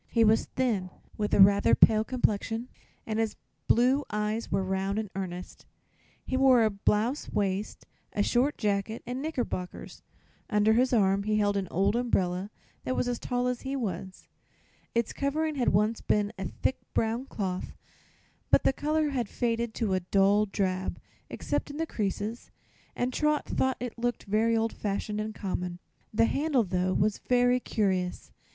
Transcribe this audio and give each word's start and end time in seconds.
He 0.09 0.23
was 0.23 0.45
thin, 0.45 0.89
with 1.15 1.31
a 1.31 1.39
rather 1.39 1.75
pale 1.75 2.03
complexion 2.03 2.69
and 3.05 3.19
his 3.19 3.35
blue 3.67 4.03
eyes 4.09 4.51
were 4.51 4.63
round 4.63 4.97
and 4.97 5.11
earnest. 5.13 5.67
He 6.25 6.35
wore 6.35 6.63
a 6.63 6.71
blouse 6.71 7.29
waist, 7.31 7.85
a 8.11 8.23
short 8.23 8.57
jacket 8.57 9.03
and 9.05 9.21
knickerbockers. 9.21 10.01
Under 10.49 10.73
his 10.73 10.91
arm 10.91 11.21
he 11.21 11.37
held 11.37 11.55
an 11.55 11.67
old 11.69 11.95
umbrella 11.95 12.49
that 12.83 12.95
was 12.95 13.07
as 13.07 13.19
tall 13.19 13.45
as 13.45 13.61
he 13.61 13.75
was. 13.75 14.27
Its 14.95 15.13
covering 15.13 15.53
had 15.53 15.69
once 15.69 16.01
been 16.01 16.33
of 16.35 16.49
thick 16.63 16.79
brown 16.95 17.25
cloth, 17.27 17.73
but 18.49 18.63
the 18.63 18.73
color 18.73 19.09
had 19.09 19.29
faded 19.29 19.75
to 19.75 19.93
a 19.93 19.99
dull 19.99 20.47
drab, 20.47 20.99
except 21.29 21.69
in 21.69 21.77
the 21.77 21.85
creases, 21.85 22.49
and 22.95 23.13
Trot 23.13 23.45
thought 23.45 23.77
it 23.79 23.99
looked 23.99 24.23
very 24.23 24.57
old 24.57 24.73
fashioned 24.73 25.21
and 25.21 25.35
common. 25.35 25.77
The 26.11 26.25
handle, 26.25 26.63
though, 26.63 26.95
was 26.95 27.21
really 27.29 27.59
curious. 27.59 28.31